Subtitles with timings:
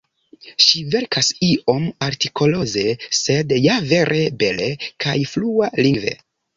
[0.67, 2.87] Ŝi verkas iom artikoloze,
[3.21, 4.75] sed ja vere bele
[5.07, 6.21] kaj flua-lingve.